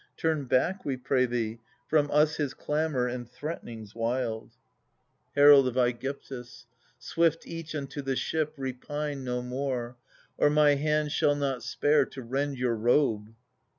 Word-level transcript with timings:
Turn 0.17 0.45
back, 0.45 0.83
we 0.83 0.97
pray 0.97 1.27
thee, 1.27 1.59
from 1.87 2.09
us 2.09 2.37
his 2.37 2.55
clamour 2.55 3.07
and 3.07 3.29
threaten^ 3.31 3.69
ings 3.69 3.93
wild! 3.93 4.49
44 5.35 5.35
THE 5.35 5.35
SUPPLTANT 5.35 5.35
MAIDENS. 5.35 5.35
Herald 5.35 5.67
of 5.67 5.99
^gyptus. 6.47 6.65
Swift 6.97 7.45
each 7.45 7.75
unto 7.75 8.01
the 8.01 8.15
ship; 8.15 8.55
repine 8.57 9.23
no 9.23 9.43
more, 9.43 9.97
Or 10.39 10.49
my 10.49 10.73
hand 10.73 11.11
shall 11.11 11.35
not 11.35 11.61
spare 11.61 12.05
to 12.07 12.23
rend 12.23 12.57
your 12.57 12.75
robe. 12.75 13.35